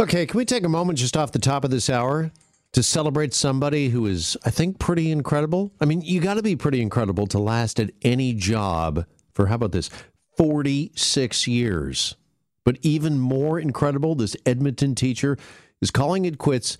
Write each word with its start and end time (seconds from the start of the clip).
Okay, 0.00 0.26
can 0.26 0.38
we 0.38 0.44
take 0.44 0.64
a 0.64 0.68
moment 0.68 0.98
just 0.98 1.16
off 1.16 1.30
the 1.30 1.38
top 1.38 1.62
of 1.62 1.70
this 1.70 1.88
hour 1.88 2.32
to 2.72 2.82
celebrate 2.82 3.32
somebody 3.32 3.90
who 3.90 4.06
is, 4.06 4.36
I 4.44 4.50
think, 4.50 4.80
pretty 4.80 5.12
incredible? 5.12 5.70
I 5.80 5.84
mean, 5.84 6.00
you 6.00 6.20
got 6.20 6.34
to 6.34 6.42
be 6.42 6.56
pretty 6.56 6.82
incredible 6.82 7.28
to 7.28 7.38
last 7.38 7.78
at 7.78 7.92
any 8.02 8.32
job 8.32 9.06
for, 9.34 9.46
how 9.46 9.54
about 9.54 9.70
this, 9.70 9.90
46 10.36 11.46
years. 11.46 12.16
But 12.64 12.78
even 12.82 13.20
more 13.20 13.60
incredible, 13.60 14.16
this 14.16 14.36
Edmonton 14.44 14.96
teacher 14.96 15.38
is 15.80 15.92
calling 15.92 16.24
it 16.24 16.38
quits 16.38 16.76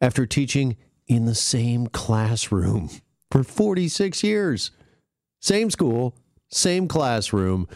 after 0.00 0.24
teaching 0.24 0.76
in 1.08 1.24
the 1.24 1.34
same 1.34 1.88
classroom 1.88 2.90
for 3.32 3.42
46 3.42 4.22
years. 4.22 4.70
Same 5.40 5.68
school, 5.68 6.14
same 6.48 6.86
classroom 6.86 7.66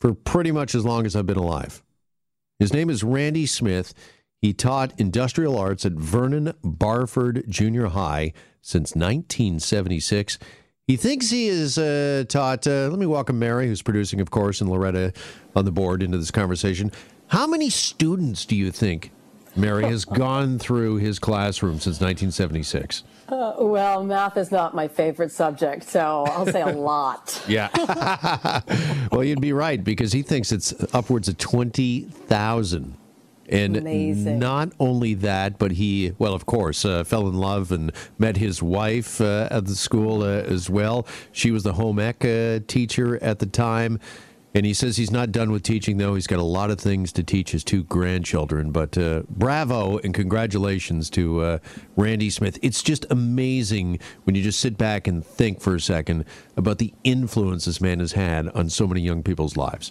for 0.00 0.14
pretty 0.14 0.50
much 0.50 0.74
as 0.74 0.86
long 0.86 1.04
as 1.04 1.14
I've 1.14 1.26
been 1.26 1.36
alive. 1.36 1.83
His 2.58 2.72
name 2.72 2.88
is 2.88 3.02
Randy 3.02 3.46
Smith. 3.46 3.94
He 4.40 4.52
taught 4.52 4.98
industrial 4.98 5.58
arts 5.58 5.84
at 5.84 5.92
Vernon 5.92 6.54
Barford 6.62 7.44
Junior 7.48 7.86
High 7.88 8.32
since 8.62 8.94
1976. 8.94 10.38
He 10.86 10.96
thinks 10.96 11.30
he 11.30 11.48
has 11.48 11.78
uh, 11.78 12.24
taught. 12.28 12.66
Uh, 12.66 12.88
let 12.90 12.98
me 12.98 13.06
welcome 13.06 13.38
Mary, 13.38 13.66
who's 13.66 13.82
producing, 13.82 14.20
of 14.20 14.30
course, 14.30 14.60
and 14.60 14.70
Loretta 14.70 15.12
on 15.56 15.64
the 15.64 15.72
board 15.72 16.02
into 16.02 16.18
this 16.18 16.30
conversation. 16.30 16.92
How 17.28 17.46
many 17.46 17.70
students 17.70 18.44
do 18.44 18.54
you 18.54 18.70
think 18.70 19.10
Mary 19.56 19.84
has 19.84 20.04
gone 20.04 20.58
through 20.58 20.96
his 20.96 21.18
classroom 21.18 21.74
since 21.74 22.00
1976? 22.00 23.04
Uh, 23.28 23.54
well, 23.58 24.04
math 24.04 24.36
is 24.36 24.50
not 24.50 24.74
my 24.74 24.88
favorite 24.88 25.32
subject, 25.32 25.84
so 25.84 26.24
I'll 26.28 26.46
say 26.46 26.60
a 26.62 26.66
lot. 26.76 27.42
Yeah. 27.48 27.68
well, 29.12 29.24
you'd 29.24 29.40
be 29.40 29.52
right 29.52 29.82
because 29.82 30.12
he 30.12 30.22
thinks 30.22 30.52
it's 30.52 30.74
upwards 30.94 31.28
of 31.28 31.38
20,000. 31.38 32.96
And 33.46 33.76
Amazing. 33.76 34.38
not 34.38 34.70
only 34.80 35.12
that, 35.14 35.58
but 35.58 35.72
he, 35.72 36.14
well, 36.18 36.32
of 36.32 36.46
course, 36.46 36.84
uh, 36.84 37.04
fell 37.04 37.28
in 37.28 37.34
love 37.34 37.72
and 37.72 37.92
met 38.18 38.38
his 38.38 38.62
wife 38.62 39.20
uh, 39.20 39.48
at 39.50 39.66
the 39.66 39.74
school 39.74 40.22
uh, 40.22 40.28
as 40.28 40.70
well. 40.70 41.06
She 41.30 41.50
was 41.50 41.62
the 41.62 41.74
home 41.74 41.98
ec 41.98 42.24
uh, 42.24 42.60
teacher 42.66 43.22
at 43.22 43.40
the 43.40 43.46
time. 43.46 44.00
And 44.54 44.64
he 44.64 44.72
says 44.72 44.96
he's 44.96 45.10
not 45.10 45.32
done 45.32 45.50
with 45.50 45.64
teaching, 45.64 45.96
though. 45.96 46.14
He's 46.14 46.28
got 46.28 46.38
a 46.38 46.44
lot 46.44 46.70
of 46.70 46.78
things 46.78 47.12
to 47.14 47.24
teach 47.24 47.50
his 47.50 47.64
two 47.64 47.82
grandchildren. 47.84 48.70
But 48.70 48.96
uh, 48.96 49.22
bravo 49.28 49.98
and 49.98 50.14
congratulations 50.14 51.10
to 51.10 51.40
uh, 51.40 51.58
Randy 51.96 52.30
Smith. 52.30 52.58
It's 52.62 52.82
just 52.82 53.04
amazing 53.10 53.98
when 54.22 54.36
you 54.36 54.42
just 54.42 54.60
sit 54.60 54.78
back 54.78 55.08
and 55.08 55.26
think 55.26 55.60
for 55.60 55.74
a 55.74 55.80
second 55.80 56.24
about 56.56 56.78
the 56.78 56.94
influence 57.02 57.64
this 57.64 57.80
man 57.80 57.98
has 57.98 58.12
had 58.12 58.48
on 58.50 58.70
so 58.70 58.86
many 58.86 59.00
young 59.00 59.24
people's 59.24 59.56
lives. 59.56 59.90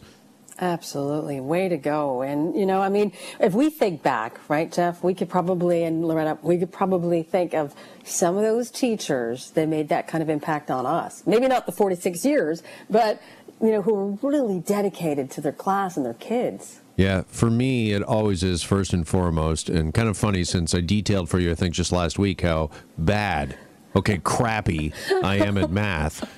Absolutely. 0.60 1.42
Way 1.42 1.68
to 1.68 1.78
go. 1.78 2.22
And, 2.22 2.56
you 2.56 2.66
know, 2.66 2.80
I 2.80 2.88
mean, 2.88 3.12
if 3.40 3.54
we 3.54 3.70
think 3.70 4.04
back, 4.04 4.40
right, 4.50 4.72
Jeff, 4.72 5.04
we 5.04 5.14
could 5.14 5.28
probably, 5.30 5.84
and 5.84 6.06
Loretta, 6.06 6.38
we 6.42 6.58
could 6.58 6.72
probably 6.72 7.24
think 7.24 7.54
of 7.54 7.74
some 8.06 8.38
of 8.38 8.44
those 8.44 8.70
teachers 8.70 9.52
that 9.52 9.68
made 9.68 9.90
that 9.90 10.08
kind 10.08 10.22
of 10.22 10.30
impact 10.30 10.70
on 10.70 10.86
us. 10.86 11.24
Maybe 11.26 11.48
not 11.48 11.66
the 11.66 11.72
46 11.72 12.24
years, 12.24 12.64
but, 12.90 13.22
you 13.64 13.72
know, 13.72 13.82
who 13.82 13.96
are 13.96 14.30
really 14.30 14.60
dedicated 14.60 15.32
to 15.32 15.42
their 15.42 15.54
class 15.54 15.96
and 15.96 16.06
their 16.06 16.14
kids. 16.16 16.82
Yeah, 16.98 17.24
for 17.28 17.50
me, 17.50 17.94
it 17.94 18.04
always 18.04 18.44
is 18.44 18.62
first 18.62 18.94
and 18.94 19.08
foremost, 19.08 19.70
and 19.70 19.94
kind 19.94 20.10
of 20.10 20.18
funny 20.18 20.44
since 20.44 20.76
I 20.76 20.82
detailed 20.82 21.30
for 21.30 21.40
you, 21.40 21.50
I 21.50 21.56
think, 21.56 21.74
just 21.74 21.92
last 21.94 22.20
week 22.20 22.42
how 22.42 22.70
bad, 22.98 23.58
okay, 23.96 24.20
crappy 24.20 24.94
I 25.24 25.38
am 25.38 25.58
at 25.58 25.72
math. 25.72 26.30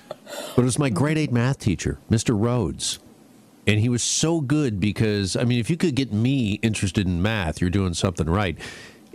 But 0.56 0.62
it 0.62 0.66
was 0.66 0.80
my 0.80 0.90
grade 0.90 1.18
eight 1.18 1.32
math 1.32 1.60
teacher, 1.60 1.98
Mr. 2.10 2.40
Rhodes. 2.40 3.00
And 3.68 3.80
he 3.80 3.90
was 3.90 4.04
so 4.04 4.42
good 4.42 4.80
because, 4.80 5.36
I 5.36 5.44
mean, 5.44 5.60
if 5.60 5.72
you 5.72 5.78
could 5.78 5.96
get 5.96 6.14
me 6.14 6.60
interested 6.62 7.08
in 7.08 7.24
math, 7.24 7.60
you're 7.60 7.72
doing 7.72 7.96
something 7.96 8.30
right. 8.30 8.58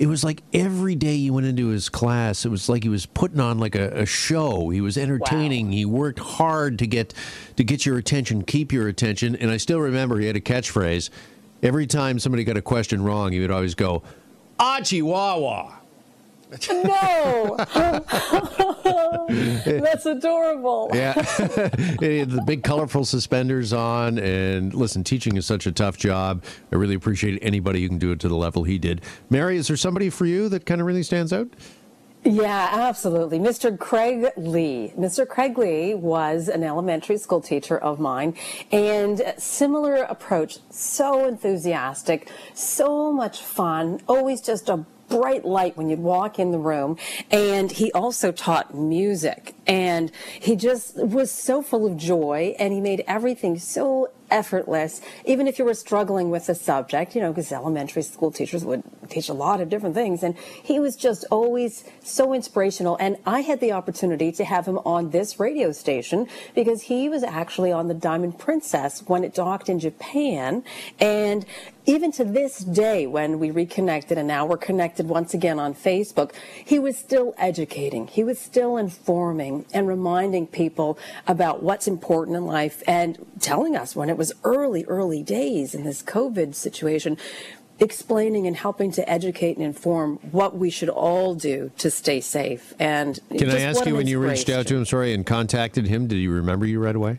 It 0.00 0.06
was 0.06 0.24
like 0.24 0.42
every 0.54 0.94
day 0.94 1.14
you 1.14 1.34
went 1.34 1.46
into 1.46 1.66
his 1.66 1.90
class, 1.90 2.46
it 2.46 2.48
was 2.48 2.70
like 2.70 2.82
he 2.84 2.88
was 2.88 3.04
putting 3.04 3.38
on 3.38 3.58
like 3.58 3.74
a, 3.74 4.00
a 4.00 4.06
show. 4.06 4.70
He 4.70 4.80
was 4.80 4.96
entertaining. 4.96 5.66
Wow. 5.66 5.72
He 5.72 5.84
worked 5.84 6.18
hard 6.18 6.78
to 6.78 6.86
get 6.86 7.12
to 7.56 7.64
get 7.64 7.84
your 7.84 7.98
attention, 7.98 8.40
keep 8.42 8.72
your 8.72 8.88
attention. 8.88 9.36
And 9.36 9.50
I 9.50 9.58
still 9.58 9.78
remember 9.78 10.18
he 10.18 10.26
had 10.26 10.36
a 10.36 10.40
catchphrase. 10.40 11.10
Every 11.62 11.86
time 11.86 12.18
somebody 12.18 12.44
got 12.44 12.56
a 12.56 12.62
question 12.62 13.04
wrong, 13.04 13.32
he 13.32 13.40
would 13.40 13.50
always 13.50 13.74
go, 13.74 14.02
"Ah, 14.58 14.80
Chihuahua." 14.82 15.79
No! 16.70 17.56
That's 19.64 20.06
adorable. 20.06 20.90
Yeah. 20.92 21.14
The 22.00 22.42
big 22.46 22.62
colorful 22.62 23.04
suspenders 23.04 23.72
on. 23.72 24.18
And 24.18 24.74
listen, 24.74 25.04
teaching 25.04 25.36
is 25.36 25.46
such 25.46 25.66
a 25.66 25.72
tough 25.72 25.96
job. 25.96 26.44
I 26.72 26.76
really 26.76 26.94
appreciate 26.94 27.38
anybody 27.42 27.82
who 27.82 27.88
can 27.88 27.98
do 27.98 28.12
it 28.12 28.20
to 28.20 28.28
the 28.28 28.36
level 28.36 28.64
he 28.64 28.78
did. 28.78 29.02
Mary, 29.28 29.56
is 29.56 29.68
there 29.68 29.76
somebody 29.76 30.10
for 30.10 30.26
you 30.26 30.48
that 30.48 30.66
kind 30.66 30.80
of 30.80 30.86
really 30.86 31.02
stands 31.02 31.32
out? 31.32 31.48
Yeah, 32.24 32.68
absolutely. 32.72 33.38
Mr. 33.38 33.78
Craig 33.78 34.26
Lee. 34.36 34.92
Mr. 34.98 35.26
Craig 35.26 35.56
Lee 35.56 35.94
was 35.94 36.48
an 36.48 36.62
elementary 36.62 37.16
school 37.16 37.40
teacher 37.40 37.78
of 37.78 37.98
mine 37.98 38.34
and 38.72 39.22
similar 39.38 40.02
approach, 40.02 40.58
so 40.70 41.26
enthusiastic, 41.26 42.30
so 42.52 43.10
much 43.10 43.40
fun, 43.40 44.00
always 44.06 44.42
just 44.42 44.68
a 44.68 44.84
bright 45.10 45.44
light 45.44 45.76
when 45.76 45.90
you'd 45.90 45.98
walk 45.98 46.38
in 46.38 46.52
the 46.52 46.58
room. 46.58 46.96
And 47.30 47.70
he 47.70 47.92
also 47.92 48.32
taught 48.32 48.74
music 48.74 49.54
and 49.66 50.10
he 50.40 50.56
just 50.56 50.96
was 50.96 51.30
so 51.30 51.60
full 51.60 51.86
of 51.86 51.96
joy 51.96 52.54
and 52.58 52.72
he 52.72 52.80
made 52.80 53.04
everything 53.06 53.58
so 53.58 54.10
effortless, 54.30 55.00
even 55.24 55.46
if 55.46 55.58
you 55.58 55.64
were 55.64 55.74
struggling 55.74 56.30
with 56.30 56.46
the 56.46 56.54
subject, 56.54 57.14
you 57.14 57.20
know, 57.20 57.32
because 57.32 57.52
elementary 57.52 58.02
school 58.02 58.30
teachers 58.30 58.64
would 58.64 58.82
teach 59.08 59.28
a 59.28 59.34
lot 59.34 59.60
of 59.60 59.68
different 59.68 59.94
things. 59.94 60.22
And 60.22 60.36
he 60.38 60.78
was 60.78 60.96
just 60.96 61.24
always 61.30 61.84
so 62.02 62.32
inspirational. 62.32 62.96
And 63.00 63.16
I 63.26 63.40
had 63.40 63.60
the 63.60 63.72
opportunity 63.72 64.32
to 64.32 64.44
have 64.44 64.66
him 64.66 64.78
on 64.78 65.10
this 65.10 65.38
radio 65.40 65.72
station 65.72 66.28
because 66.54 66.82
he 66.82 67.08
was 67.08 67.22
actually 67.22 67.72
on 67.72 67.88
the 67.88 67.94
Diamond 67.94 68.38
Princess 68.38 69.02
when 69.06 69.24
it 69.24 69.34
docked 69.34 69.68
in 69.68 69.78
Japan. 69.78 70.64
And 70.98 71.44
even 71.86 72.12
to 72.12 72.24
this 72.24 72.58
day, 72.58 73.06
when 73.06 73.38
we 73.38 73.50
reconnected 73.50 74.18
and 74.18 74.28
now 74.28 74.44
we're 74.46 74.58
connected 74.58 75.08
once 75.08 75.34
again 75.34 75.58
on 75.58 75.74
Facebook, 75.74 76.32
he 76.64 76.78
was 76.78 76.96
still 76.96 77.34
educating. 77.38 78.06
He 78.06 78.22
was 78.22 78.38
still 78.38 78.76
informing 78.76 79.64
and 79.72 79.88
reminding 79.88 80.46
people 80.48 80.98
about 81.26 81.62
what's 81.62 81.88
important 81.88 82.36
in 82.36 82.44
life 82.44 82.82
and 82.86 83.18
telling 83.40 83.76
us 83.76 83.96
when 83.96 84.10
it 84.10 84.16
was 84.20 84.34
early, 84.44 84.84
early 84.84 85.22
days 85.22 85.74
in 85.74 85.82
this 85.84 86.02
COVID 86.02 86.54
situation, 86.54 87.16
explaining 87.78 88.46
and 88.46 88.54
helping 88.54 88.92
to 88.92 89.08
educate 89.08 89.56
and 89.56 89.64
inform 89.64 90.16
what 90.30 90.54
we 90.54 90.68
should 90.68 90.90
all 90.90 91.34
do 91.34 91.70
to 91.78 91.90
stay 91.90 92.20
safe. 92.20 92.74
And 92.78 93.18
Can 93.30 93.50
I 93.50 93.60
ask 93.60 93.86
you 93.86 93.96
when 93.96 94.06
you 94.06 94.20
reached 94.20 94.50
out 94.50 94.66
to 94.66 94.76
him, 94.76 94.84
sorry, 94.84 95.14
and 95.14 95.24
contacted 95.24 95.86
him, 95.86 96.06
did 96.06 96.18
he 96.18 96.28
remember 96.28 96.66
you 96.66 96.80
right 96.80 96.94
away? 96.94 97.18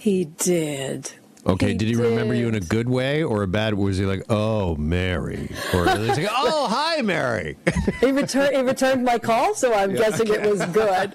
He 0.00 0.24
did. 0.24 1.12
Okay, 1.46 1.74
did 1.74 1.88
he 1.88 1.94
remember 1.94 2.34
you 2.34 2.48
in 2.48 2.54
a 2.54 2.60
good 2.60 2.88
way 2.88 3.22
or 3.22 3.42
a 3.42 3.46
bad? 3.46 3.74
Was 3.74 3.98
he 3.98 4.04
like, 4.04 4.24
"Oh, 4.28 4.74
Mary," 4.76 5.48
or 5.72 5.84
was 5.84 6.16
he 6.16 6.24
like, 6.24 6.32
"Oh, 6.32 6.66
hi, 6.70 7.02
Mary"? 7.02 7.56
he 8.00 8.10
returned 8.10 8.56
he 8.56 8.62
returned 8.62 9.04
my 9.04 9.18
call, 9.18 9.54
so 9.54 9.72
I'm 9.72 9.94
guessing 9.94 10.28
it 10.28 10.42
was 10.42 10.64
good. 10.66 11.12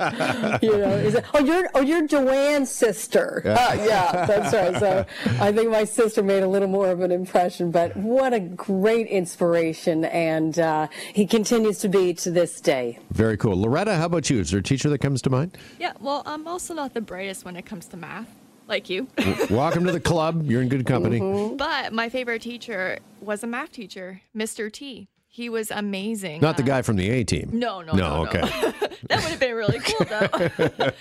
You 0.61 0.77
know, 0.77 0.97
he 0.99 1.11
said, 1.11 1.25
"Oh, 1.33 1.43
you're 1.43 1.69
oh 1.73 1.81
you're 1.81 2.07
Joanne's 2.07 2.71
sister." 2.71 3.41
Yeah. 3.43 3.73
yeah, 3.83 4.25
that's 4.25 4.53
right. 4.53 4.79
So 4.79 5.05
I 5.41 5.51
think 5.51 5.69
my 5.69 5.83
sister 5.83 6.23
made 6.23 6.43
a 6.43 6.47
little 6.47 6.69
more 6.69 6.89
of 6.89 7.01
an 7.01 7.11
impression, 7.11 7.71
but 7.71 7.95
what 7.97 8.33
a 8.33 8.39
great 8.39 9.07
inspiration, 9.07 10.05
and 10.05 10.57
uh, 10.59 10.87
he 11.13 11.27
continues 11.27 11.79
to 11.79 11.89
be 11.89 12.13
to 12.15 12.31
this 12.31 12.61
day. 12.61 12.99
Very 13.11 13.37
cool. 13.37 13.59
Loretta, 13.59 13.95
how 13.95 14.05
about 14.05 14.29
you? 14.29 14.39
Is 14.39 14.51
there 14.51 14.59
a 14.59 14.63
teacher 14.63 14.89
that 14.89 14.99
comes 14.99 15.21
to 15.23 15.29
mind? 15.29 15.57
Yeah, 15.79 15.93
well, 15.99 16.23
I'm 16.25 16.47
also 16.47 16.73
not 16.73 16.93
the 16.93 17.01
brightest 17.01 17.43
when 17.45 17.55
it 17.55 17.65
comes 17.65 17.87
to 17.87 17.97
math, 17.97 18.27
like 18.71 18.89
you. 18.89 19.05
Welcome 19.49 19.85
to 19.85 19.91
the 19.91 19.99
club. 19.99 20.49
You're 20.49 20.61
in 20.61 20.69
good 20.69 20.85
company. 20.85 21.19
but 21.57 21.93
my 21.93 22.09
favorite 22.09 22.41
teacher 22.41 22.99
was 23.19 23.43
a 23.43 23.47
math 23.47 23.71
teacher, 23.73 24.21
Mr. 24.35 24.71
T. 24.71 25.09
He 25.27 25.47
was 25.49 25.71
amazing. 25.71 26.41
Not 26.41 26.57
the 26.57 26.63
Uh, 26.63 26.67
guy 26.67 26.81
from 26.81 26.95
the 26.97 27.09
A 27.09 27.23
team. 27.23 27.51
No, 27.53 27.81
no, 27.81 27.93
No, 27.93 28.23
no, 28.23 28.23
no. 28.23 28.29
okay. 28.29 28.41
that 29.07 29.21
would 29.21 29.31
have 29.31 29.39
been 29.39 29.55
really 29.55 29.79
cool, 29.79 30.05
though. 30.05 30.91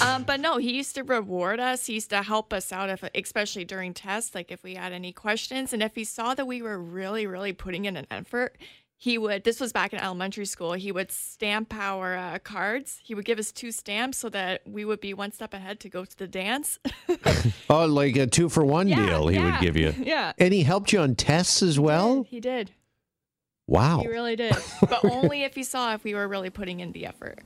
um, 0.04 0.24
but 0.24 0.40
no, 0.40 0.56
he 0.58 0.72
used 0.76 0.94
to 0.96 1.04
reward 1.04 1.60
us. 1.60 1.86
He 1.86 1.94
used 1.94 2.10
to 2.10 2.22
help 2.22 2.52
us 2.52 2.72
out, 2.72 2.88
if, 2.90 3.04
especially 3.14 3.64
during 3.64 3.94
tests, 3.94 4.34
like 4.34 4.50
if 4.50 4.62
we 4.64 4.74
had 4.74 4.92
any 4.92 5.12
questions. 5.12 5.72
And 5.72 5.82
if 5.84 5.94
he 5.94 6.02
saw 6.04 6.34
that 6.34 6.46
we 6.48 6.62
were 6.62 6.78
really, 6.80 7.26
really 7.28 7.52
putting 7.52 7.84
in 7.84 7.96
an 7.96 8.06
effort, 8.10 8.56
he 8.98 9.18
would, 9.18 9.44
this 9.44 9.60
was 9.60 9.72
back 9.72 9.92
in 9.92 10.00
elementary 10.00 10.46
school, 10.46 10.72
he 10.72 10.90
would 10.90 11.12
stamp 11.12 11.74
our 11.74 12.16
uh, 12.16 12.38
cards. 12.38 12.98
He 13.02 13.14
would 13.14 13.26
give 13.26 13.38
us 13.38 13.52
two 13.52 13.70
stamps 13.70 14.16
so 14.18 14.30
that 14.30 14.62
we 14.66 14.84
would 14.86 15.00
be 15.00 15.12
one 15.12 15.32
step 15.32 15.52
ahead 15.52 15.80
to 15.80 15.88
go 15.90 16.04
to 16.04 16.16
the 16.18 16.26
dance. 16.28 16.78
Oh, 17.68 17.84
like 17.84 18.16
a 18.16 18.26
two 18.28 18.48
for 18.48 18.64
one 18.64 18.86
Yeah, 18.86 19.04
deal 19.04 19.26
he 19.28 19.38
would 19.40 19.58
give 19.60 19.76
you. 19.76 19.92
yeah. 20.00 20.32
And 20.38 20.54
he 20.54 20.62
helped 20.62 20.92
you 20.92 21.00
on 21.00 21.16
tests 21.16 21.62
as 21.62 21.80
well? 21.80 22.22
He 22.22 22.38
did. 22.38 22.70
Wow. 23.66 23.98
He 24.00 24.08
really 24.08 24.36
did. 24.36 24.56
But 24.80 25.04
only 25.04 25.42
if 25.42 25.54
he 25.56 25.64
saw 25.64 25.92
if 25.94 26.04
we 26.04 26.14
were 26.14 26.28
really 26.28 26.50
putting 26.50 26.78
in 26.80 26.92
the 26.92 27.06
effort. 27.06 27.40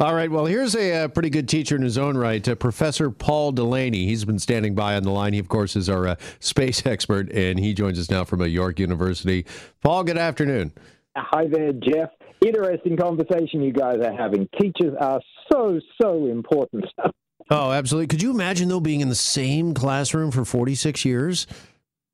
All 0.00 0.14
right. 0.14 0.30
Well, 0.30 0.46
here's 0.46 0.74
a, 0.74 0.86
a, 0.86 1.04
uh, 1.04 1.08
pretty 1.08 1.30
good 1.30 1.48
teacher 1.48 1.76
in 1.76 1.82
his 1.82 1.98
own 1.98 2.16
right, 2.16 2.46
uh, 2.48 2.54
Professor 2.54 3.10
Paul 3.10 3.52
Delaney. 3.52 4.06
He's 4.06 4.24
been 4.24 4.38
standing 4.38 4.74
by 4.74 4.94
on 4.94 5.02
the 5.02 5.10
line. 5.10 5.32
He, 5.32 5.38
of 5.38 5.48
course, 5.48 5.76
is 5.76 5.88
our 5.88 6.06
uh, 6.06 6.16
space 6.40 6.84
expert, 6.86 7.30
and 7.32 7.58
he 7.58 7.74
joins 7.74 7.98
us 7.98 8.10
now 8.10 8.24
from 8.24 8.40
a 8.40 8.46
York 8.46 8.78
University. 8.78 9.46
Paul, 9.82 10.04
good 10.04 10.18
afternoon. 10.18 10.72
Hi 11.16 11.46
there, 11.48 11.72
Jeff. 11.72 12.10
Interesting 12.44 12.96
conversation 12.96 13.62
you 13.62 13.72
guys 13.72 13.98
are 13.98 14.14
having. 14.14 14.48
Teachers 14.60 14.94
are 15.00 15.20
so, 15.50 15.80
so 16.00 16.26
important. 16.26 16.84
oh, 17.50 17.72
absolutely. 17.72 18.08
Could 18.08 18.22
you 18.22 18.30
imagine, 18.30 18.68
though, 18.68 18.80
being 18.80 19.00
in 19.00 19.08
the 19.08 19.14
same 19.14 19.74
classroom 19.74 20.30
for 20.30 20.44
46 20.44 21.04
years? 21.04 21.46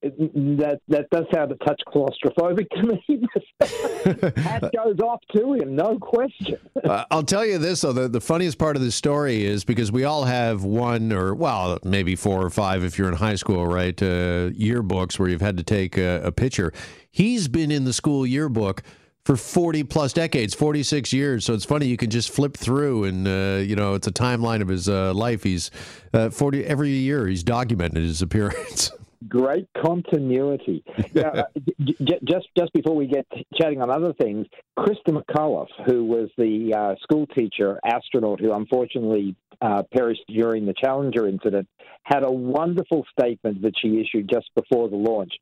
That 0.02 0.80
that 0.88 1.08
does 1.10 1.24
sound 1.32 1.52
a 1.52 1.56
touch 1.56 1.80
claustrophobic 1.86 2.68
to 2.70 2.82
me. 2.82 3.22
Hat 4.42 4.70
goes 4.74 4.98
off 5.00 5.20
to 5.34 5.54
him, 5.54 5.76
no 5.76 5.98
question. 5.98 6.58
uh, 6.84 7.04
I'll 7.10 7.22
tell 7.22 7.46
you 7.46 7.58
this 7.58 7.82
though: 7.82 7.92
the, 7.92 8.08
the 8.08 8.20
funniest 8.20 8.58
part 8.58 8.76
of 8.76 8.82
the 8.82 8.90
story 8.90 9.44
is 9.44 9.64
because 9.64 9.92
we 9.92 10.04
all 10.04 10.24
have 10.24 10.64
one 10.64 11.12
or 11.12 11.34
well, 11.34 11.78
maybe 11.84 12.16
four 12.16 12.44
or 12.44 12.50
five 12.50 12.82
if 12.82 12.98
you're 12.98 13.08
in 13.08 13.14
high 13.14 13.36
school, 13.36 13.66
right? 13.66 14.00
Uh, 14.02 14.50
yearbooks 14.50 15.18
where 15.18 15.28
you've 15.28 15.40
had 15.40 15.56
to 15.56 15.62
take 15.62 15.96
a, 15.96 16.22
a 16.24 16.32
picture. 16.32 16.72
He's 17.10 17.46
been 17.46 17.70
in 17.70 17.84
the 17.84 17.92
school 17.92 18.26
yearbook 18.26 18.82
for 19.24 19.36
40 19.36 19.84
plus 19.84 20.12
decades, 20.12 20.52
46 20.52 21.12
years. 21.12 21.44
So 21.44 21.54
it's 21.54 21.64
funny 21.64 21.86
you 21.86 21.96
can 21.96 22.10
just 22.10 22.30
flip 22.30 22.56
through 22.56 23.04
and 23.04 23.28
uh, 23.28 23.62
you 23.62 23.76
know 23.76 23.94
it's 23.94 24.08
a 24.08 24.12
timeline 24.12 24.62
of 24.62 24.68
his 24.68 24.88
uh, 24.88 25.14
life. 25.14 25.44
He's 25.44 25.70
uh, 26.12 26.30
40 26.30 26.64
every 26.64 26.90
year 26.90 27.28
he's 27.28 27.44
documented 27.44 28.02
his 28.02 28.20
appearance. 28.20 28.90
Great 29.28 29.68
continuity. 29.84 30.82
uh, 31.16 31.42
just 31.78 32.48
just 32.56 32.72
before 32.72 32.96
we 32.96 33.06
get 33.06 33.26
chatting 33.60 33.82
on 33.82 33.90
other 33.90 34.12
things, 34.14 34.46
Christa 34.78 35.08
McAuliffe, 35.08 35.68
who 35.86 36.04
was 36.04 36.30
the 36.38 36.74
uh, 36.74 36.94
school 37.02 37.26
teacher 37.26 37.78
astronaut 37.84 38.40
who 38.40 38.52
unfortunately 38.52 39.36
uh, 39.60 39.82
perished 39.92 40.24
during 40.28 40.66
the 40.66 40.74
Challenger 40.82 41.28
incident, 41.28 41.68
had 42.04 42.24
a 42.24 42.30
wonderful 42.30 43.04
statement 43.18 43.62
that 43.62 43.74
she 43.80 44.00
issued 44.00 44.28
just 44.30 44.50
before 44.54 44.88
the 44.88 44.96
launch. 44.96 45.32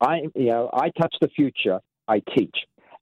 I, 0.00 0.22
you 0.34 0.46
know, 0.46 0.70
I 0.72 0.90
touch 0.90 1.14
the 1.20 1.28
future. 1.28 1.80
I 2.08 2.22
teach. 2.36 2.56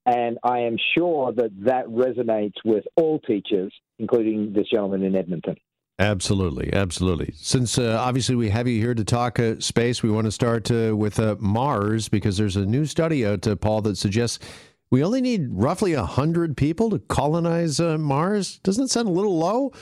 And 0.07 0.39
I 0.43 0.61
am 0.61 0.77
sure 0.97 1.33
that 1.33 1.51
that 1.65 1.87
resonates 1.87 2.57
with 2.65 2.85
all 2.97 3.19
teachers, 3.21 3.73
including 3.99 4.53
this 4.53 4.69
gentleman 4.71 5.03
in 5.03 5.17
Edmonton. 5.17 5.57
Absolutely, 5.99 6.73
absolutely. 6.73 7.33
Since 7.37 7.79
uh, 7.79 7.97
obviously 8.01 8.35
we 8.35 8.51
have 8.51 8.67
you 8.67 8.81
here 8.81 8.95
to 8.95 9.05
talk 9.05 9.39
uh, 9.39 9.61
space, 9.61 10.03
we 10.03 10.11
want 10.11 10.25
to 10.25 10.33
start 10.33 10.69
uh, 10.71 10.97
with 10.97 11.21
uh, 11.21 11.37
Mars 11.39 12.09
because 12.09 12.37
there's 12.37 12.57
a 12.57 12.67
new 12.67 12.85
study 12.85 13.25
out, 13.25 13.47
uh, 13.47 13.55
Paul, 13.55 13.81
that 13.83 13.97
suggests 13.97 14.41
we 14.91 15.05
only 15.05 15.21
need 15.21 15.47
roughly 15.51 15.95
100 15.95 16.57
people 16.57 16.91
to 16.91 16.99
colonize 16.99 17.79
uh, 17.79 17.97
Mars. 17.97 18.59
Doesn't 18.65 18.85
that 18.85 18.91
sound 18.91 19.09
a 19.09 19.13
little 19.13 19.39
low? 19.39 19.73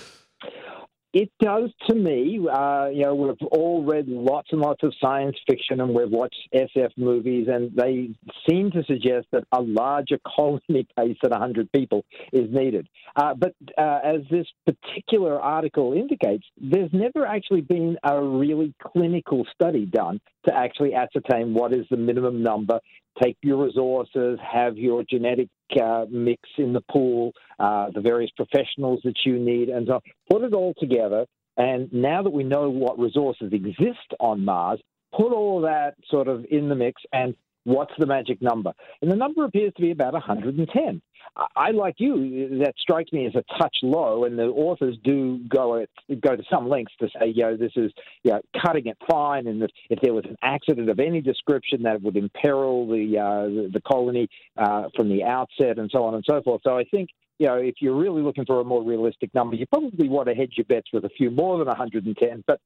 It 1.12 1.30
does 1.40 1.70
to 1.88 1.94
me. 1.94 2.40
Uh, 2.50 2.88
you 2.90 3.02
know, 3.02 3.14
we've 3.14 3.48
all 3.50 3.84
read 3.84 4.08
lots 4.08 4.48
and 4.50 4.60
lots 4.60 4.82
of 4.82 4.94
science 4.98 5.36
fiction 5.46 5.80
and 5.82 5.94
we've 5.94 6.10
watched 6.10 6.48
SF 6.54 6.90
movies, 6.96 7.48
and 7.50 7.70
they 7.76 8.10
seem 8.48 8.70
to 8.70 8.82
suggest 8.84 9.26
that 9.32 9.44
a 9.52 9.60
larger 9.60 10.18
colony 10.36 10.86
base 10.96 11.16
than 11.22 11.30
100 11.30 11.70
people 11.72 12.04
is 12.32 12.50
needed. 12.50 12.88
Uh, 13.14 13.34
but 13.34 13.54
uh, 13.76 14.00
as 14.02 14.22
this 14.30 14.46
particular 14.64 15.38
article 15.38 15.92
indicates, 15.92 16.46
there's 16.58 16.90
never 16.94 17.26
actually 17.26 17.60
been 17.60 17.98
a 18.04 18.22
really 18.22 18.74
clinical 18.82 19.46
study 19.54 19.84
done 19.84 20.18
to 20.44 20.54
actually 20.54 20.94
ascertain 20.94 21.54
what 21.54 21.72
is 21.72 21.86
the 21.90 21.96
minimum 21.96 22.42
number 22.42 22.80
take 23.22 23.36
your 23.42 23.64
resources, 23.64 24.38
have 24.40 24.76
your 24.76 25.04
genetic 25.08 25.48
uh, 25.80 26.06
mix 26.10 26.42
in 26.56 26.72
the 26.72 26.80
pool, 26.90 27.32
uh, 27.58 27.90
the 27.94 28.00
various 28.00 28.30
professionals 28.36 29.00
that 29.04 29.16
you 29.24 29.38
need, 29.38 29.68
and 29.68 29.86
so 29.86 30.00
put 30.30 30.42
it 30.42 30.54
all 30.54 30.74
together. 30.78 31.26
And 31.56 31.92
now 31.92 32.22
that 32.22 32.30
we 32.30 32.44
know 32.44 32.70
what 32.70 32.98
resources 32.98 33.52
exist 33.52 34.14
on 34.18 34.44
Mars, 34.44 34.80
put 35.14 35.32
all 35.32 35.60
that 35.62 35.94
sort 36.10 36.28
of 36.28 36.46
in 36.50 36.68
the 36.68 36.74
mix 36.74 37.02
and 37.12 37.34
what's 37.64 37.92
the 37.98 38.06
magic 38.06 38.40
number? 38.42 38.72
And 39.00 39.10
the 39.10 39.16
number 39.16 39.44
appears 39.44 39.72
to 39.76 39.82
be 39.82 39.90
about 39.90 40.12
110. 40.12 41.02
I, 41.56 41.70
like 41.70 41.94
you, 41.98 42.58
that 42.58 42.74
strikes 42.78 43.10
me 43.12 43.26
as 43.26 43.34
a 43.34 43.44
touch 43.58 43.76
low, 43.82 44.24
and 44.24 44.38
the 44.38 44.44
authors 44.44 44.96
do 45.02 45.38
go 45.48 45.76
at, 45.80 45.88
go 46.20 46.36
to 46.36 46.42
some 46.50 46.68
lengths 46.68 46.92
to 47.00 47.08
say, 47.18 47.28
you 47.28 47.44
know, 47.44 47.56
this 47.56 47.72
is 47.76 47.90
you 48.22 48.32
know, 48.32 48.40
cutting 48.60 48.86
it 48.86 48.98
fine, 49.10 49.46
and 49.46 49.62
if 49.88 50.00
there 50.02 50.12
was 50.12 50.24
an 50.26 50.36
accident 50.42 50.90
of 50.90 51.00
any 51.00 51.22
description 51.22 51.84
that 51.84 52.02
would 52.02 52.16
imperil 52.16 52.86
the 52.86 53.18
uh, 53.18 53.44
the, 53.44 53.70
the 53.72 53.80
colony 53.80 54.28
uh, 54.58 54.88
from 54.94 55.08
the 55.08 55.24
outset, 55.24 55.78
and 55.78 55.90
so 55.90 56.04
on 56.04 56.14
and 56.14 56.24
so 56.28 56.42
forth. 56.42 56.60
So 56.64 56.76
I 56.76 56.84
think 56.84 57.08
you 57.38 57.46
know, 57.46 57.56
if 57.56 57.76
you're 57.80 57.96
really 57.96 58.22
looking 58.22 58.44
for 58.44 58.60
a 58.60 58.64
more 58.64 58.84
realistic 58.84 59.34
number, 59.34 59.56
you 59.56 59.66
probably 59.66 60.08
want 60.08 60.28
to 60.28 60.34
hedge 60.34 60.52
your 60.56 60.66
bets 60.66 60.88
with 60.92 61.04
a 61.04 61.08
few 61.08 61.30
more 61.30 61.58
than 61.58 61.66
110. 61.66 62.44
But 62.46 62.60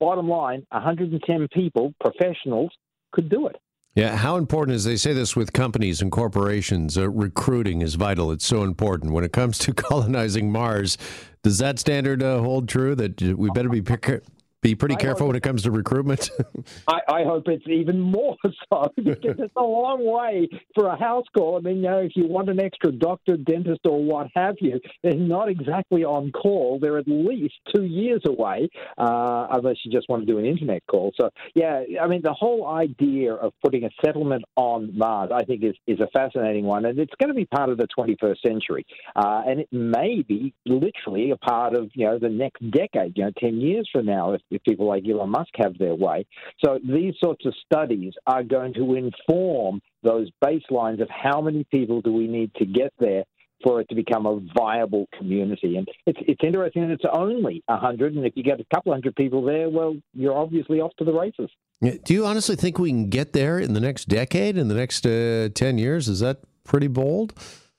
bottom 0.00 0.28
line, 0.28 0.66
110 0.70 1.48
people, 1.52 1.92
professionals, 2.00 2.70
could 3.12 3.28
do 3.28 3.46
it. 3.46 3.56
Yeah, 3.96 4.14
how 4.14 4.36
important 4.36 4.74
is 4.76 4.84
they 4.84 4.96
say 4.96 5.14
this 5.14 5.34
with 5.34 5.54
companies 5.54 6.02
and 6.02 6.12
corporations? 6.12 6.98
Uh, 6.98 7.08
recruiting 7.08 7.80
is 7.80 7.94
vital. 7.94 8.30
It's 8.30 8.44
so 8.44 8.62
important 8.62 9.12
when 9.12 9.24
it 9.24 9.32
comes 9.32 9.56
to 9.60 9.72
colonizing 9.74 10.52
Mars. 10.52 10.98
Does 11.42 11.56
that 11.58 11.78
standard 11.78 12.22
uh, 12.22 12.40
hold 12.40 12.68
true 12.68 12.94
that 12.94 13.22
we 13.22 13.48
better 13.50 13.70
be 13.70 13.80
pick- 13.80 14.22
be 14.66 14.74
pretty 14.74 14.96
careful 14.96 15.28
when 15.28 15.36
it 15.36 15.44
comes 15.44 15.62
to 15.62 15.70
recruitment. 15.70 16.30
I, 16.88 16.98
I, 17.08 17.24
hope 17.24 17.44
it's 17.46 17.66
even 17.68 18.00
more 18.00 18.36
so 18.44 18.92
because 18.96 19.36
it's 19.38 19.54
a 19.56 19.62
long 19.62 20.04
way 20.04 20.48
for 20.74 20.86
a 20.86 20.98
house 20.98 21.24
call. 21.36 21.56
I 21.56 21.60
mean, 21.60 21.76
you 21.76 21.82
know, 21.82 21.98
if 21.98 22.12
you 22.16 22.26
want 22.26 22.48
an 22.48 22.58
extra 22.58 22.90
doctor, 22.90 23.36
dentist, 23.36 23.82
or 23.84 24.02
what 24.02 24.26
have 24.34 24.56
you, 24.60 24.80
they're 25.04 25.14
not 25.14 25.48
exactly 25.48 26.02
on 26.02 26.32
call. 26.32 26.80
They're 26.80 26.98
at 26.98 27.06
least 27.06 27.54
two 27.72 27.84
years 27.84 28.22
away, 28.26 28.68
uh, 28.98 29.46
unless 29.52 29.76
you 29.84 29.92
just 29.92 30.08
want 30.08 30.26
to 30.26 30.32
do 30.32 30.38
an 30.38 30.44
internet 30.44 30.82
call. 30.90 31.12
So, 31.16 31.30
yeah, 31.54 31.84
I 32.02 32.08
mean, 32.08 32.22
the 32.22 32.34
whole 32.34 32.66
idea 32.66 33.34
of 33.34 33.52
putting 33.64 33.84
a 33.84 33.90
settlement 34.04 34.44
on 34.56 34.98
Mars, 34.98 35.30
I 35.32 35.44
think, 35.44 35.62
is, 35.62 35.74
is 35.86 36.00
a 36.00 36.08
fascinating 36.12 36.64
one, 36.64 36.86
and 36.86 36.98
it's 36.98 37.14
going 37.20 37.28
to 37.28 37.34
be 37.34 37.44
part 37.44 37.70
of 37.70 37.78
the 37.78 37.86
21st 37.96 38.40
century, 38.44 38.84
uh, 39.14 39.42
and 39.46 39.60
it 39.60 39.68
may 39.70 40.24
be 40.26 40.52
literally 40.64 41.30
a 41.30 41.36
part 41.36 41.74
of 41.74 41.88
you 41.94 42.06
know 42.06 42.18
the 42.18 42.28
next 42.28 42.68
decade, 42.70 43.12
you 43.16 43.24
know, 43.24 43.30
10 43.38 43.60
years 43.60 43.88
from 43.92 44.06
now, 44.06 44.32
if 44.32 44.55
if 44.56 44.62
people 44.64 44.86
like 44.86 45.04
Elon 45.08 45.30
Musk 45.30 45.50
have 45.56 45.78
their 45.78 45.94
way. 45.94 46.26
So 46.64 46.78
these 46.82 47.14
sorts 47.22 47.46
of 47.46 47.54
studies 47.64 48.12
are 48.26 48.42
going 48.42 48.74
to 48.74 48.94
inform 48.94 49.80
those 50.02 50.28
baselines 50.44 51.00
of 51.00 51.08
how 51.10 51.40
many 51.40 51.64
people 51.70 52.00
do 52.00 52.12
we 52.12 52.26
need 52.26 52.52
to 52.56 52.66
get 52.66 52.92
there 52.98 53.24
for 53.64 53.80
it 53.80 53.88
to 53.88 53.94
become 53.94 54.26
a 54.26 54.40
viable 54.56 55.06
community. 55.16 55.76
And 55.76 55.88
it's 56.06 56.18
it's 56.26 56.40
interesting 56.44 56.82
that 56.82 56.92
it's 56.92 57.04
only 57.10 57.62
hundred, 57.68 58.14
and 58.14 58.26
if 58.26 58.34
you 58.36 58.42
get 58.42 58.60
a 58.60 58.66
couple 58.74 58.92
hundred 58.92 59.16
people 59.16 59.44
there, 59.44 59.68
well, 59.70 59.96
you're 60.12 60.36
obviously 60.36 60.80
off 60.80 60.92
to 60.98 61.04
the 61.04 61.12
races. 61.12 61.50
Do 61.80 62.14
you 62.14 62.24
honestly 62.26 62.56
think 62.56 62.78
we 62.78 62.90
can 62.90 63.08
get 63.08 63.32
there 63.32 63.58
in 63.58 63.74
the 63.74 63.80
next 63.80 64.08
decade, 64.08 64.56
in 64.56 64.68
the 64.68 64.74
next 64.74 65.06
uh, 65.06 65.48
ten 65.54 65.78
years? 65.78 66.08
Is 66.08 66.20
that 66.20 66.38
pretty 66.64 66.88
bold? 66.88 67.34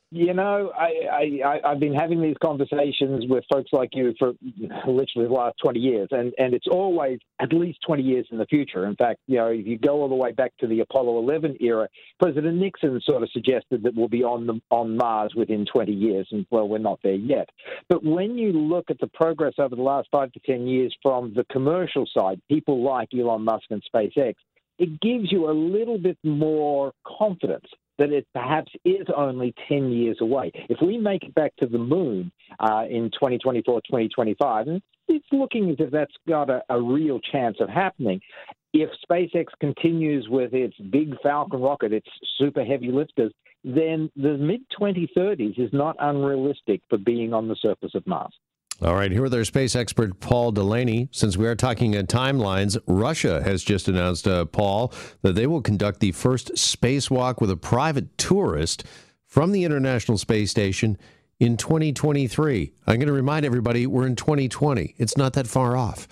You 0.09 0.33
know, 0.33 0.71
I, 0.73 1.41
I, 1.43 1.59
I've 1.65 1.81
been 1.81 1.93
having 1.93 2.21
these 2.21 2.37
conversations 2.41 3.25
with 3.27 3.43
folks 3.51 3.73
like 3.73 3.89
you 3.91 4.13
for 4.17 4.33
literally 4.87 5.27
the 5.27 5.33
last 5.33 5.57
20 5.61 5.81
years, 5.81 6.07
and, 6.11 6.33
and 6.37 6.53
it's 6.53 6.67
always 6.67 7.19
at 7.41 7.51
least 7.51 7.79
20 7.85 8.03
years 8.03 8.25
in 8.31 8.37
the 8.37 8.45
future. 8.45 8.85
In 8.85 8.95
fact, 8.95 9.19
you 9.27 9.35
know, 9.35 9.47
if 9.47 9.67
you 9.67 9.77
go 9.77 10.01
all 10.01 10.07
the 10.07 10.15
way 10.15 10.31
back 10.31 10.53
to 10.59 10.67
the 10.67 10.79
Apollo 10.79 11.19
11 11.19 11.57
era, 11.59 11.89
President 12.21 12.55
Nixon 12.55 13.01
sort 13.03 13.21
of 13.21 13.29
suggested 13.31 13.83
that 13.83 13.95
we'll 13.95 14.07
be 14.07 14.23
on, 14.23 14.47
the, 14.47 14.61
on 14.69 14.95
Mars 14.95 15.33
within 15.35 15.65
20 15.65 15.91
years, 15.91 16.25
and 16.31 16.45
well, 16.51 16.69
we're 16.69 16.77
not 16.77 16.99
there 17.03 17.13
yet. 17.13 17.49
But 17.89 18.05
when 18.05 18.37
you 18.37 18.53
look 18.53 18.89
at 18.89 18.99
the 18.99 19.07
progress 19.07 19.55
over 19.57 19.75
the 19.75 19.81
last 19.81 20.07
five 20.09 20.31
to 20.31 20.39
10 20.45 20.67
years 20.67 20.95
from 21.03 21.33
the 21.33 21.43
commercial 21.51 22.07
side, 22.17 22.39
people 22.47 22.81
like 22.81 23.09
Elon 23.13 23.43
Musk 23.43 23.65
and 23.71 23.83
SpaceX, 23.93 24.35
it 24.79 25.01
gives 25.01 25.33
you 25.33 25.49
a 25.49 25.51
little 25.51 25.97
bit 25.97 26.17
more 26.23 26.93
confidence 27.05 27.65
that 27.97 28.11
it 28.11 28.27
perhaps 28.33 28.71
is 28.85 29.07
only 29.15 29.53
10 29.67 29.91
years 29.91 30.17
away. 30.21 30.51
If 30.69 30.79
we 30.81 30.97
make 30.97 31.23
it 31.23 31.35
back 31.35 31.55
to 31.57 31.67
the 31.67 31.77
moon 31.77 32.31
uh, 32.59 32.83
in 32.89 33.11
2024, 33.11 33.81
2025, 33.81 34.67
and 34.67 34.81
it's 35.07 35.25
looking 35.31 35.69
as 35.69 35.77
if 35.79 35.91
that's 35.91 36.13
got 36.27 36.49
a, 36.49 36.61
a 36.69 36.81
real 36.81 37.19
chance 37.19 37.57
of 37.59 37.69
happening. 37.69 38.21
If 38.73 38.89
SpaceX 39.09 39.45
continues 39.59 40.27
with 40.29 40.53
its 40.53 40.75
big 40.91 41.15
Falcon 41.23 41.61
rocket, 41.61 41.93
its 41.93 42.09
super 42.37 42.63
heavy 42.63 42.91
lifters, 42.91 43.31
then 43.63 44.09
the 44.15 44.37
mid 44.37 44.61
2030s 44.79 45.57
is 45.57 45.71
not 45.73 45.95
unrealistic 45.99 46.81
for 46.89 46.97
being 46.97 47.33
on 47.33 47.47
the 47.47 47.55
surface 47.55 47.95
of 47.95 48.05
Mars. 48.05 48.33
All 48.79 48.93
right, 48.93 49.11
here 49.11 49.23
with 49.23 49.33
our 49.33 49.43
space 49.43 49.75
expert, 49.75 50.19
Paul 50.19 50.51
Delaney. 50.51 51.09
Since 51.11 51.35
we 51.35 51.47
are 51.47 51.55
talking 51.55 51.97
uh, 51.97 52.03
timelines, 52.03 52.77
Russia 52.85 53.41
has 53.41 53.63
just 53.63 53.87
announced, 53.87 54.27
uh, 54.27 54.45
Paul, 54.45 54.93
that 55.23 55.33
they 55.33 55.47
will 55.47 55.63
conduct 55.63 55.99
the 55.99 56.11
first 56.11 56.51
spacewalk 56.53 57.41
with 57.41 57.49
a 57.49 57.57
private 57.57 58.15
tourist 58.19 58.83
from 59.25 59.51
the 59.51 59.63
International 59.63 60.15
Space 60.15 60.51
Station 60.51 60.95
in 61.39 61.57
2023. 61.57 62.71
I'm 62.85 62.97
going 62.97 63.07
to 63.07 63.13
remind 63.13 63.47
everybody 63.47 63.87
we're 63.87 64.05
in 64.05 64.15
2020. 64.15 64.93
It's 64.97 65.17
not 65.17 65.33
that 65.33 65.47
far 65.47 65.75
off. 65.75 66.07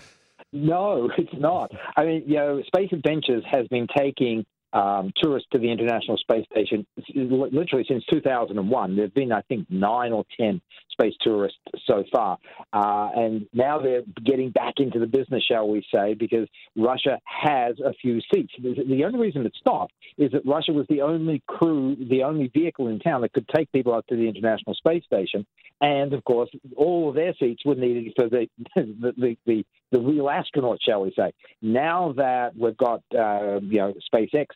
No, 0.52 1.12
it's 1.20 1.34
not. 1.34 1.70
I 1.96 2.06
mean, 2.06 2.24
you 2.26 2.38
know, 2.38 2.64
Space 2.66 2.90
Adventures 2.92 3.44
has 3.52 3.68
been 3.68 3.86
taking 3.96 4.44
um, 4.76 5.14
tourists 5.16 5.48
to 5.54 5.58
the 5.58 5.72
International 5.72 6.18
Space 6.18 6.46
Station 6.52 6.86
literally 7.16 7.86
since 7.88 8.04
2001. 8.12 8.96
There 8.96 9.06
have 9.06 9.14
been, 9.14 9.32
I 9.32 9.42
think, 9.42 9.66
nine 9.70 10.12
or 10.12 10.26
ten 10.38 10.62
space 10.92 11.14
tourists 11.22 11.58
so 11.88 12.04
far. 12.12 12.38
Uh, 12.74 13.10
and 13.16 13.48
now 13.54 13.80
they're 13.80 14.04
getting 14.26 14.50
back 14.50 14.76
into 14.78 15.00
the 15.00 15.08
business, 15.08 15.44
shall 15.50 15.68
we 15.68 15.86
say, 15.94 16.14
because 16.14 16.48
Russia 16.76 17.20
has 17.26 17.76
a 17.80 17.94
few 17.94 18.20
seats. 18.34 18.54
The 18.62 19.04
only 19.06 19.20
reason 19.20 19.46
it 19.46 19.54
stopped 19.60 19.94
is 20.18 20.32
that 20.32 20.46
Russia 20.46 20.72
was 20.72 20.86
the 20.90 21.02
only 21.02 21.42
crew, 21.48 21.96
the 22.10 22.24
only 22.24 22.50
vehicle 22.54 22.88
in 22.88 23.00
town 23.00 23.22
that 23.22 23.34
could 23.34 23.48
take 23.56 23.72
people 23.72 23.94
up 23.94 24.06
to 24.08 24.16
the 24.16 24.28
International 24.28 24.74
Space 24.74 25.04
Station. 25.06 25.46
And 25.82 26.14
of 26.14 26.24
course, 26.24 26.50
all 26.78 27.10
of 27.10 27.16
their 27.16 27.34
seats 27.40 27.64
were 27.66 27.76
needed 27.76 28.14
for 28.16 28.30
the 28.30 28.48
the, 28.76 29.14
the, 29.18 29.38
the, 29.46 29.66
the 29.92 30.00
real 30.00 30.26
astronauts, 30.26 30.80
shall 30.86 31.02
we 31.02 31.14
say. 31.18 31.32
Now 31.62 32.14
that 32.18 32.56
we've 32.58 32.78
got 32.78 33.02
uh, 33.18 33.60
you 33.62 33.80
know 33.80 33.94
SpaceX 34.14 34.48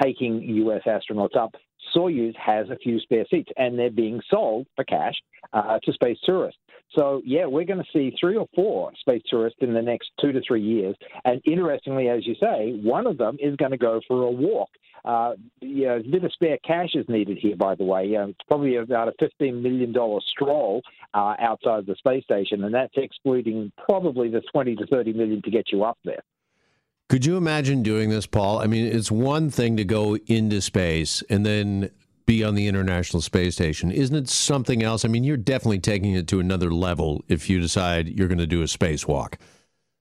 taking 0.00 0.42
U.S. 0.42 0.82
astronauts 0.86 1.36
up, 1.36 1.54
Soyuz 1.94 2.34
has 2.36 2.68
a 2.70 2.76
few 2.76 3.00
spare 3.00 3.24
seats, 3.30 3.50
and 3.56 3.78
they're 3.78 3.90
being 3.90 4.20
sold 4.30 4.66
for 4.76 4.84
cash 4.84 5.14
uh, 5.52 5.78
to 5.82 5.92
space 5.92 6.18
tourists. 6.24 6.60
So, 6.96 7.22
yeah, 7.24 7.46
we're 7.46 7.64
going 7.64 7.82
to 7.82 7.90
see 7.92 8.16
three 8.18 8.36
or 8.36 8.46
four 8.54 8.92
space 9.00 9.22
tourists 9.28 9.58
in 9.60 9.74
the 9.74 9.82
next 9.82 10.10
two 10.20 10.32
to 10.32 10.40
three 10.46 10.62
years. 10.62 10.96
And 11.24 11.40
interestingly, 11.44 12.08
as 12.08 12.26
you 12.26 12.34
say, 12.40 12.78
one 12.82 13.06
of 13.06 13.18
them 13.18 13.36
is 13.40 13.56
going 13.56 13.72
to 13.72 13.78
go 13.78 14.00
for 14.08 14.22
a 14.22 14.30
walk. 14.30 14.70
Uh, 15.04 15.34
a 15.62 16.02
bit 16.10 16.24
of 16.24 16.32
spare 16.32 16.58
cash 16.66 16.90
is 16.94 17.06
needed 17.08 17.38
here, 17.38 17.56
by 17.56 17.74
the 17.74 17.84
way. 17.84 18.16
Uh, 18.16 18.28
it's 18.28 18.38
probably 18.48 18.76
about 18.76 19.08
a 19.08 19.12
$15 19.22 19.62
million 19.62 19.94
stroll 20.30 20.82
uh, 21.14 21.34
outside 21.38 21.86
the 21.86 21.94
space 21.96 22.24
station, 22.24 22.64
and 22.64 22.74
that's 22.74 22.94
excluding 22.96 23.70
probably 23.88 24.28
the 24.28 24.42
20 24.52 24.76
to 24.76 24.86
30 24.86 25.12
million 25.12 25.42
to 25.42 25.50
get 25.50 25.70
you 25.70 25.84
up 25.84 25.98
there. 26.04 26.22
Could 27.08 27.24
you 27.24 27.38
imagine 27.38 27.82
doing 27.82 28.10
this, 28.10 28.26
Paul? 28.26 28.58
I 28.58 28.66
mean, 28.66 28.84
it's 28.84 29.10
one 29.10 29.48
thing 29.48 29.78
to 29.78 29.84
go 29.84 30.16
into 30.26 30.60
space 30.60 31.22
and 31.30 31.44
then 31.44 31.90
be 32.26 32.44
on 32.44 32.54
the 32.54 32.66
International 32.66 33.22
Space 33.22 33.54
Station. 33.54 33.90
Isn't 33.90 34.14
it 34.14 34.28
something 34.28 34.82
else? 34.82 35.06
I 35.06 35.08
mean, 35.08 35.24
you're 35.24 35.38
definitely 35.38 35.78
taking 35.78 36.12
it 36.12 36.28
to 36.28 36.40
another 36.40 36.70
level 36.70 37.24
if 37.26 37.48
you 37.48 37.60
decide 37.60 38.08
you're 38.08 38.28
going 38.28 38.38
to 38.38 38.46
do 38.46 38.60
a 38.60 38.66
spacewalk. 38.66 39.36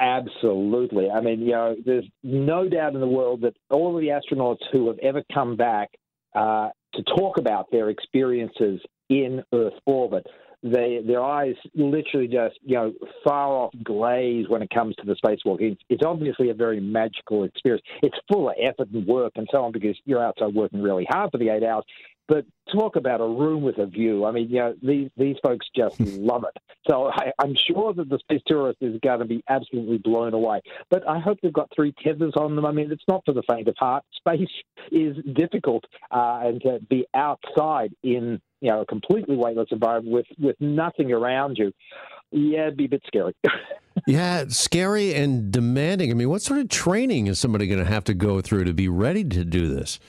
Absolutely. 0.02 1.10
I 1.10 1.22
mean, 1.22 1.40
you 1.40 1.54
know, 1.54 1.76
there's 1.86 2.06
no 2.24 2.68
doubt 2.68 2.94
in 2.94 3.00
the 3.00 3.08
world 3.08 3.42
that 3.42 3.56
all 3.70 3.96
of 3.96 4.02
the 4.02 4.10
astronauts 4.10 4.60
who 4.74 4.88
have 4.88 5.00
ever 5.00 5.24
come 5.34 5.56
back 5.56 5.90
uh, 6.36 6.70
to 6.94 7.04
talk 7.04 7.38
about 7.38 7.72
their 7.72 7.90
experiences 7.90 8.82
in 9.10 9.44
Earth 9.54 9.74
orbit 9.86 10.28
they 10.64 11.02
their 11.06 11.22
eyes 11.22 11.56
literally 11.76 12.28
just 12.28 12.58
you 12.64 12.76
know 12.76 12.94
far 13.24 13.50
off 13.50 13.74
glaze 13.84 14.48
when 14.50 14.62
it 14.62 14.70
comes 14.70 14.96
to 14.96 15.06
the 15.06 15.16
spacewalk. 15.16 15.62
It's, 15.62 15.82
it's 15.90 16.04
obviously 16.06 16.50
a 16.50 16.54
very 16.54 16.80
magical 16.80 17.44
experience. 17.44 17.86
It's 18.02 18.18
full 18.32 18.50
of 18.50 18.56
effort 18.62 18.90
and 18.92 19.06
work 19.06 19.34
and 19.36 19.48
so 19.52 19.64
on 19.64 19.72
because 19.72 19.98
you're 20.06 20.24
outside 20.24 20.54
working 20.54 20.82
really 20.82 21.06
hard 21.10 21.32
for 21.32 21.38
the 21.38 21.50
eight 21.50 21.64
hours. 21.64 21.86
But 22.28 22.46
talk 22.74 22.98
about 22.98 23.22
a 23.22 23.28
room 23.28 23.62
with 23.62 23.78
a 23.78 23.86
view. 23.86 24.26
I 24.26 24.32
mean, 24.32 24.50
you 24.50 24.60
know, 24.60 24.76
these 24.84 25.10
these 25.16 25.38
folks 25.42 25.68
just 25.74 26.00
love 26.00 26.44
it. 26.44 26.62
So 26.90 27.10
I, 27.10 27.32
am 27.42 27.56
sure 27.56 27.94
that 27.94 28.10
the 28.10 28.20
space 28.20 28.42
tourist 28.46 28.80
is 28.82 29.00
going 29.02 29.20
to 29.20 29.26
be 29.26 29.44
absolutely 29.48 29.98
blown 29.98 30.34
away. 30.34 30.62
But 30.90 31.08
I 31.08 31.20
hope 31.20 31.40
they've 31.42 31.54
got 31.54 31.70
three 31.74 31.94
tethers 32.04 32.34
on 32.36 32.56
them. 32.56 32.66
I 32.66 32.72
mean, 32.72 32.92
it's 32.92 33.04
not 33.08 33.24
for 33.26 33.34
the 33.34 33.44
faint 33.50 33.68
of 33.70 33.76
heart. 33.78 34.04
Space 34.14 34.50
is 34.92 35.16
difficult, 35.34 35.86
uh, 36.12 36.42
and 36.44 36.62
to 36.62 36.80
be 36.90 37.06
outside 37.14 37.94
in 38.04 38.42
you 38.62 38.70
know 38.72 38.82
a 38.82 38.86
completely 38.86 39.36
weightless 39.36 39.70
environment 39.72 40.14
with 40.14 40.26
with 40.40 40.56
nothing 40.60 41.12
around 41.12 41.58
you, 41.58 41.72
yeah, 42.32 42.64
it'd 42.64 42.78
be 42.78 42.86
a 42.86 42.90
bit 42.90 43.04
scary. 43.08 43.36
yeah, 44.08 44.46
scary 44.50 45.14
and 45.14 45.52
demanding. 45.52 46.12
I 46.12 46.14
mean, 46.14 46.30
what 46.30 46.42
sort 46.42 46.60
of 46.60 46.70
training 46.70 47.28
is 47.28 47.40
somebody 47.40 47.68
going 47.68 47.84
to 47.84 47.90
have 47.90 48.04
to 48.06 48.14
go 48.14 48.42
through 48.42 48.66
to 48.66 48.74
be 48.74 48.88
ready 48.88 49.24
to 49.24 49.44
do 49.44 49.74
this? 49.74 50.00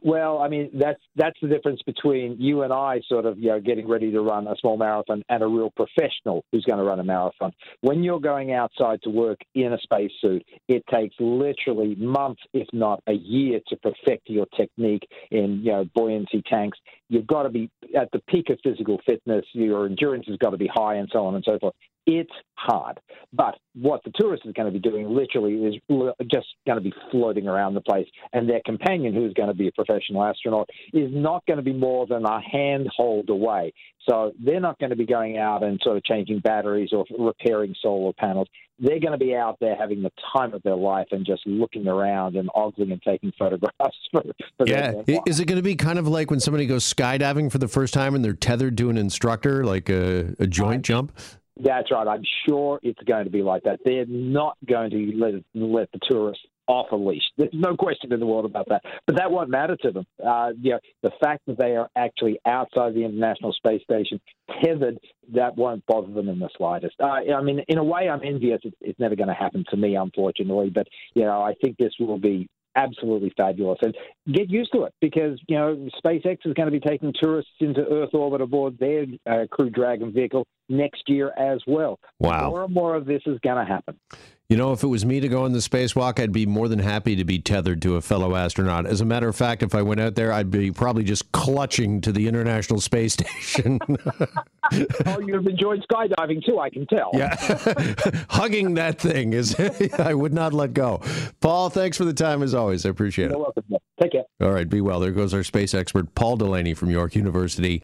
Well, 0.00 0.38
I 0.38 0.48
mean 0.48 0.70
that's 0.74 1.00
that's 1.16 1.38
the 1.42 1.48
difference 1.48 1.82
between 1.82 2.40
you 2.40 2.62
and 2.62 2.72
I, 2.72 3.00
sort 3.08 3.26
of, 3.26 3.38
you 3.38 3.48
know, 3.48 3.60
getting 3.60 3.88
ready 3.88 4.10
to 4.12 4.20
run 4.20 4.46
a 4.46 4.54
small 4.60 4.76
marathon, 4.76 5.22
and 5.28 5.42
a 5.42 5.46
real 5.46 5.70
professional 5.70 6.44
who's 6.50 6.64
going 6.64 6.78
to 6.78 6.84
run 6.84 7.00
a 7.00 7.04
marathon. 7.04 7.52
When 7.80 8.02
you're 8.02 8.20
going 8.20 8.52
outside 8.52 9.00
to 9.02 9.10
work 9.10 9.38
in 9.54 9.72
a 9.72 9.78
spacesuit, 9.78 10.44
it 10.68 10.84
takes 10.90 11.14
literally 11.18 11.94
months, 11.96 12.42
if 12.52 12.66
not 12.72 13.02
a 13.06 13.12
year, 13.12 13.60
to 13.68 13.76
perfect 13.76 14.28
your 14.28 14.46
technique 14.56 15.06
in 15.30 15.60
you 15.62 15.72
know 15.72 15.84
buoyancy 15.94 16.42
tanks. 16.46 16.78
You've 17.08 17.26
got 17.26 17.42
to 17.42 17.50
be 17.50 17.70
at 17.96 18.10
the 18.12 18.20
peak 18.28 18.48
of 18.50 18.58
physical 18.62 18.98
fitness. 19.04 19.44
Your 19.52 19.86
endurance 19.86 20.26
has 20.28 20.38
got 20.38 20.50
to 20.50 20.58
be 20.58 20.70
high, 20.72 20.94
and 20.94 21.08
so 21.12 21.26
on 21.26 21.34
and 21.34 21.44
so 21.44 21.58
forth. 21.58 21.74
It's 22.06 22.32
hard. 22.54 22.98
But 23.32 23.56
what 23.74 24.02
the 24.04 24.12
tourist 24.14 24.42
is 24.44 24.52
going 24.52 24.66
to 24.66 24.72
be 24.72 24.78
doing 24.78 25.08
literally 25.08 25.54
is 25.54 25.74
just 26.30 26.46
going 26.66 26.76
to 26.76 26.80
be 26.82 26.92
floating 27.10 27.46
around 27.46 27.74
the 27.74 27.80
place. 27.80 28.06
And 28.32 28.48
their 28.48 28.60
companion, 28.64 29.14
who's 29.14 29.32
going 29.34 29.48
to 29.48 29.54
be 29.54 29.68
a 29.68 29.72
professional 29.72 30.24
astronaut, 30.24 30.68
is 30.92 31.10
not 31.12 31.44
going 31.46 31.58
to 31.58 31.62
be 31.62 31.72
more 31.72 32.06
than 32.06 32.24
a 32.24 32.40
handhold 32.40 33.30
away. 33.30 33.72
So 34.08 34.32
they're 34.44 34.60
not 34.60 34.78
going 34.80 34.90
to 34.90 34.96
be 34.96 35.06
going 35.06 35.38
out 35.38 35.62
and 35.62 35.80
sort 35.82 35.96
of 35.96 36.04
changing 36.04 36.40
batteries 36.40 36.90
or 36.92 37.04
repairing 37.16 37.74
solar 37.80 38.12
panels. 38.12 38.48
They're 38.80 38.98
going 38.98 39.12
to 39.12 39.18
be 39.18 39.36
out 39.36 39.58
there 39.60 39.76
having 39.76 40.02
the 40.02 40.10
time 40.36 40.54
of 40.54 40.62
their 40.64 40.74
life 40.74 41.06
and 41.12 41.24
just 41.24 41.46
looking 41.46 41.86
around 41.86 42.34
and 42.34 42.50
ogling 42.54 42.90
and 42.90 43.00
taking 43.02 43.32
photographs. 43.38 43.96
For, 44.10 44.22
for 44.58 44.66
yeah. 44.66 45.02
Is 45.24 45.38
it 45.38 45.44
going 45.44 45.56
to 45.56 45.62
be 45.62 45.76
kind 45.76 46.00
of 46.00 46.08
like 46.08 46.30
when 46.30 46.40
somebody 46.40 46.66
goes 46.66 46.84
skydiving 46.84 47.52
for 47.52 47.58
the 47.58 47.68
first 47.68 47.94
time 47.94 48.16
and 48.16 48.24
they're 48.24 48.32
tethered 48.32 48.76
to 48.78 48.90
an 48.90 48.98
instructor, 48.98 49.64
like 49.64 49.88
a, 49.88 50.34
a 50.40 50.48
joint 50.48 50.84
jump? 50.84 51.12
That's 51.60 51.90
right. 51.90 52.06
I'm 52.06 52.24
sure 52.48 52.80
it's 52.82 53.02
going 53.04 53.24
to 53.24 53.30
be 53.30 53.42
like 53.42 53.64
that. 53.64 53.80
They're 53.84 54.06
not 54.06 54.56
going 54.66 54.90
to 54.90 55.12
let 55.16 55.34
let 55.54 55.90
the 55.92 56.00
tourists 56.08 56.44
off 56.66 56.92
a 56.92 56.96
leash. 56.96 57.24
There's 57.36 57.50
no 57.52 57.76
question 57.76 58.12
in 58.12 58.20
the 58.20 58.26
world 58.26 58.44
about 58.44 58.68
that. 58.68 58.82
But 59.06 59.16
that 59.16 59.30
won't 59.30 59.50
matter 59.50 59.76
to 59.82 59.90
them. 59.90 60.06
Uh, 60.24 60.50
you 60.60 60.72
know, 60.72 60.78
the 61.02 61.10
fact 61.22 61.42
that 61.46 61.58
they 61.58 61.76
are 61.76 61.88
actually 61.96 62.38
outside 62.46 62.94
the 62.94 63.04
International 63.04 63.52
Space 63.52 63.82
Station, 63.82 64.20
tethered, 64.62 64.98
that 65.34 65.56
won't 65.56 65.84
bother 65.86 66.12
them 66.12 66.28
in 66.28 66.38
the 66.38 66.48
slightest. 66.56 66.94
Uh, 67.00 67.34
I 67.36 67.42
mean, 67.42 67.62
in 67.68 67.78
a 67.78 67.84
way, 67.84 68.08
I'm 68.08 68.22
envious. 68.24 68.60
It's, 68.64 68.76
it's 68.80 68.98
never 68.98 69.16
going 69.16 69.28
to 69.28 69.34
happen 69.34 69.64
to 69.70 69.76
me, 69.76 69.96
unfortunately. 69.96 70.70
But 70.70 70.86
you 71.14 71.24
know, 71.24 71.42
I 71.42 71.54
think 71.62 71.76
this 71.78 71.92
will 71.98 72.18
be 72.18 72.48
absolutely 72.76 73.32
fabulous. 73.36 73.78
And 73.82 73.94
get 74.32 74.50
used 74.50 74.72
to 74.72 74.84
it 74.84 74.94
because, 75.00 75.38
you 75.48 75.56
know, 75.56 75.88
SpaceX 76.04 76.38
is 76.44 76.54
going 76.54 76.66
to 76.66 76.70
be 76.70 76.80
taking 76.80 77.12
tourists 77.20 77.50
into 77.60 77.82
Earth 77.86 78.14
orbit 78.14 78.40
aboard 78.40 78.78
their 78.78 79.04
uh, 79.26 79.46
Crew 79.50 79.70
Dragon 79.70 80.12
vehicle 80.12 80.46
next 80.68 81.02
year 81.06 81.32
as 81.38 81.60
well. 81.66 81.98
Wow. 82.18 82.50
More 82.50 82.64
and 82.64 82.74
more 82.74 82.94
of 82.94 83.06
this 83.06 83.22
is 83.26 83.38
going 83.40 83.64
to 83.64 83.70
happen. 83.70 83.98
You 84.52 84.58
know, 84.58 84.72
if 84.72 84.82
it 84.82 84.88
was 84.88 85.06
me 85.06 85.18
to 85.18 85.28
go 85.28 85.44
on 85.44 85.52
the 85.52 85.60
spacewalk, 85.60 86.20
I'd 86.20 86.30
be 86.30 86.44
more 86.44 86.68
than 86.68 86.78
happy 86.78 87.16
to 87.16 87.24
be 87.24 87.38
tethered 87.38 87.80
to 87.82 87.96
a 87.96 88.02
fellow 88.02 88.36
astronaut. 88.36 88.84
As 88.84 89.00
a 89.00 89.04
matter 89.06 89.26
of 89.26 89.34
fact, 89.34 89.62
if 89.62 89.74
I 89.74 89.80
went 89.80 89.98
out 89.98 90.14
there, 90.14 90.30
I'd 90.30 90.50
be 90.50 90.70
probably 90.70 91.04
just 91.04 91.32
clutching 91.32 92.02
to 92.02 92.12
the 92.12 92.28
International 92.28 92.78
Space 92.78 93.14
Station. 93.14 93.78
oh, 95.06 95.20
you've 95.20 95.46
enjoyed 95.46 95.82
skydiving 95.90 96.44
too, 96.44 96.58
I 96.58 96.68
can 96.68 96.86
tell. 96.86 97.12
Yeah. 97.14 97.34
Hugging 98.28 98.74
that 98.74 99.00
thing 99.00 99.32
is, 99.32 99.58
I 99.98 100.12
would 100.12 100.34
not 100.34 100.52
let 100.52 100.74
go. 100.74 101.00
Paul, 101.40 101.70
thanks 101.70 101.96
for 101.96 102.04
the 102.04 102.12
time 102.12 102.42
as 102.42 102.52
always. 102.52 102.84
I 102.84 102.90
appreciate 102.90 103.30
You're 103.30 103.36
it. 103.36 103.54
Welcome. 103.56 103.64
Take 104.02 104.12
care. 104.12 104.24
All 104.42 104.52
right, 104.52 104.68
be 104.68 104.82
well. 104.82 105.00
There 105.00 105.12
goes 105.12 105.32
our 105.32 105.44
space 105.44 105.72
expert, 105.72 106.14
Paul 106.14 106.36
Delaney 106.36 106.74
from 106.74 106.90
York 106.90 107.14
University. 107.14 107.80